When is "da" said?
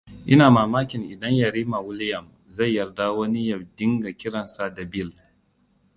4.73-4.85